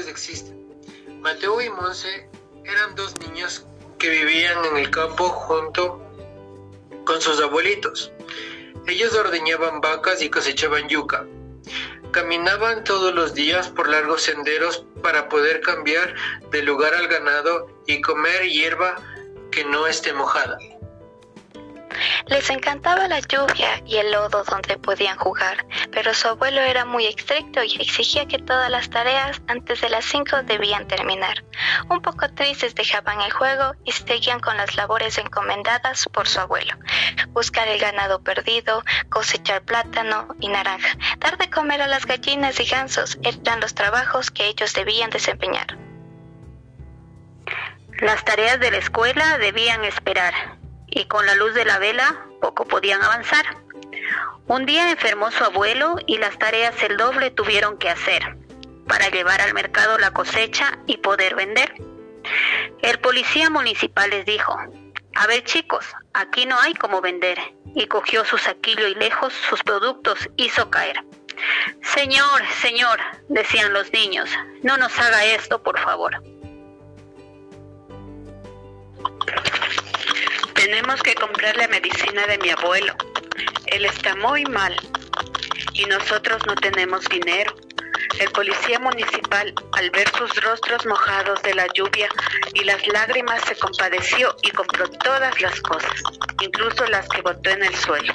existen. 0.00 0.66
Mateo 1.20 1.60
y 1.60 1.70
Monse 1.70 2.28
eran 2.64 2.94
dos 2.94 3.18
niños 3.20 3.66
que 3.98 4.08
vivían 4.08 4.64
en 4.64 4.76
el 4.76 4.90
campo 4.90 5.28
junto 5.28 6.00
con 7.04 7.20
sus 7.20 7.40
abuelitos. 7.40 8.12
Ellos 8.86 9.14
ordeñaban 9.14 9.80
vacas 9.80 10.22
y 10.22 10.30
cosechaban 10.30 10.88
yuca. 10.88 11.26
Caminaban 12.10 12.84
todos 12.84 13.14
los 13.14 13.34
días 13.34 13.68
por 13.68 13.88
largos 13.88 14.22
senderos 14.22 14.84
para 15.02 15.28
poder 15.28 15.60
cambiar 15.60 16.14
de 16.50 16.62
lugar 16.62 16.94
al 16.94 17.08
ganado 17.08 17.68
y 17.86 18.00
comer 18.00 18.42
hierba 18.48 18.96
que 19.50 19.64
no 19.64 19.86
esté 19.86 20.12
mojada. 20.12 20.58
Les 22.26 22.48
encantaba 22.50 23.08
la 23.08 23.20
lluvia 23.20 23.82
y 23.84 23.96
el 23.96 24.12
lodo 24.12 24.44
donde 24.44 24.78
podían 24.78 25.16
jugar, 25.18 25.66
pero 25.90 26.14
su 26.14 26.28
abuelo 26.28 26.60
era 26.60 26.84
muy 26.84 27.06
estricto 27.06 27.62
y 27.62 27.74
exigía 27.80 28.26
que 28.26 28.38
todas 28.38 28.70
las 28.70 28.90
tareas 28.90 29.42
antes 29.48 29.80
de 29.80 29.90
las 29.90 30.04
5 30.04 30.44
debían 30.44 30.86
terminar. 30.86 31.44
Un 31.88 32.00
poco 32.00 32.28
tristes 32.32 32.74
dejaban 32.74 33.20
el 33.20 33.32
juego 33.32 33.74
y 33.84 33.92
seguían 33.92 34.40
con 34.40 34.56
las 34.56 34.76
labores 34.76 35.18
encomendadas 35.18 36.08
por 36.12 36.28
su 36.28 36.40
abuelo. 36.40 36.74
Buscar 37.28 37.66
el 37.68 37.80
ganado 37.80 38.22
perdido, 38.22 38.84
cosechar 39.10 39.62
plátano 39.62 40.28
y 40.40 40.48
naranja, 40.48 40.96
dar 41.18 41.38
de 41.38 41.50
comer 41.50 41.82
a 41.82 41.88
las 41.88 42.06
gallinas 42.06 42.60
y 42.60 42.64
gansos 42.64 43.18
eran 43.22 43.60
los 43.60 43.74
trabajos 43.74 44.30
que 44.30 44.46
ellos 44.46 44.72
debían 44.74 45.10
desempeñar. 45.10 45.76
Las 48.00 48.24
tareas 48.24 48.58
de 48.58 48.70
la 48.70 48.78
escuela 48.78 49.38
debían 49.38 49.84
esperar 49.84 50.61
y 50.94 51.06
con 51.06 51.24
la 51.26 51.34
luz 51.34 51.54
de 51.54 51.64
la 51.64 51.78
vela 51.78 52.26
poco 52.40 52.66
podían 52.66 53.02
avanzar. 53.02 53.44
Un 54.46 54.66
día 54.66 54.90
enfermó 54.90 55.30
su 55.30 55.42
abuelo 55.44 55.96
y 56.06 56.18
las 56.18 56.38
tareas 56.38 56.80
el 56.82 56.96
doble 56.96 57.30
tuvieron 57.30 57.78
que 57.78 57.88
hacer 57.88 58.36
para 58.86 59.08
llevar 59.08 59.40
al 59.40 59.54
mercado 59.54 59.98
la 59.98 60.12
cosecha 60.12 60.78
y 60.86 60.98
poder 60.98 61.34
vender. 61.34 61.72
El 62.82 62.98
policía 62.98 63.48
municipal 63.48 64.10
les 64.10 64.26
dijo, 64.26 64.56
a 65.14 65.26
ver 65.26 65.44
chicos, 65.44 65.86
aquí 66.12 66.46
no 66.46 66.58
hay 66.60 66.74
como 66.74 67.00
vender, 67.00 67.38
y 67.74 67.86
cogió 67.86 68.24
su 68.24 68.38
saquillo 68.38 68.86
y 68.86 68.94
lejos 68.94 69.32
sus 69.48 69.62
productos 69.62 70.28
hizo 70.36 70.68
caer. 70.70 71.02
Señor, 71.82 72.42
señor, 72.60 73.00
decían 73.28 73.72
los 73.72 73.92
niños, 73.92 74.28
no 74.62 74.76
nos 74.76 74.98
haga 74.98 75.24
esto, 75.24 75.62
por 75.62 75.78
favor. 75.78 76.22
Tenemos 80.72 81.02
que 81.02 81.14
comprar 81.14 81.54
la 81.58 81.68
medicina 81.68 82.26
de 82.26 82.38
mi 82.38 82.48
abuelo. 82.48 82.94
Él 83.66 83.84
está 83.84 84.16
muy 84.16 84.46
mal 84.46 84.74
y 85.74 85.84
nosotros 85.84 86.40
no 86.46 86.54
tenemos 86.54 87.06
dinero. 87.10 87.52
El 88.18 88.30
policía 88.30 88.78
municipal, 88.78 89.52
al 89.72 89.90
ver 89.90 90.08
sus 90.16 90.30
rostros 90.42 90.86
mojados 90.86 91.42
de 91.42 91.54
la 91.54 91.66
lluvia 91.74 92.08
y 92.54 92.64
las 92.64 92.88
lágrimas, 92.88 93.42
se 93.46 93.54
compadeció 93.56 94.34
y 94.42 94.50
compró 94.52 94.88
todas 94.88 95.38
las 95.42 95.60
cosas, 95.60 95.92
incluso 96.40 96.86
las 96.86 97.06
que 97.10 97.20
botó 97.20 97.50
en 97.50 97.64
el 97.64 97.74
suelo, 97.74 98.14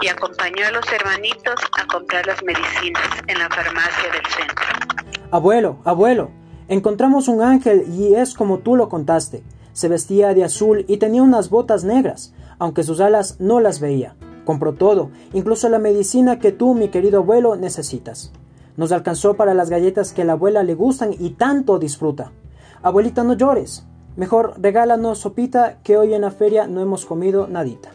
y 0.00 0.08
acompañó 0.08 0.66
a 0.68 0.70
los 0.70 0.90
hermanitos 0.90 1.60
a 1.72 1.86
comprar 1.88 2.26
las 2.26 2.42
medicinas 2.42 3.06
en 3.26 3.38
la 3.38 3.50
farmacia 3.50 4.10
del 4.10 4.26
centro. 4.28 4.66
Abuelo, 5.30 5.82
abuelo, 5.84 6.30
encontramos 6.68 7.28
un 7.28 7.42
ángel 7.42 7.84
y 7.86 8.14
es 8.14 8.32
como 8.32 8.60
tú 8.60 8.76
lo 8.76 8.88
contaste. 8.88 9.42
Se 9.72 9.88
vestía 9.88 10.34
de 10.34 10.44
azul 10.44 10.84
y 10.88 10.98
tenía 10.98 11.22
unas 11.22 11.50
botas 11.50 11.84
negras, 11.84 12.34
aunque 12.58 12.82
sus 12.82 13.00
alas 13.00 13.36
no 13.40 13.60
las 13.60 13.80
veía. 13.80 14.16
Compró 14.44 14.74
todo, 14.74 15.10
incluso 15.32 15.68
la 15.68 15.78
medicina 15.78 16.38
que 16.38 16.52
tú, 16.52 16.74
mi 16.74 16.88
querido 16.88 17.20
abuelo, 17.20 17.56
necesitas. 17.56 18.32
Nos 18.76 18.92
alcanzó 18.92 19.34
para 19.34 19.54
las 19.54 19.70
galletas 19.70 20.12
que 20.12 20.22
a 20.22 20.24
la 20.24 20.32
abuela 20.32 20.62
le 20.62 20.74
gustan 20.74 21.14
y 21.18 21.30
tanto 21.30 21.78
disfruta. 21.78 22.32
Abuelita, 22.82 23.22
no 23.22 23.34
llores. 23.34 23.86
Mejor 24.16 24.54
regálanos 24.60 25.18
sopita 25.18 25.78
que 25.82 25.96
hoy 25.96 26.14
en 26.14 26.22
la 26.22 26.30
feria 26.30 26.66
no 26.66 26.80
hemos 26.80 27.06
comido 27.06 27.46
nadita. 27.46 27.90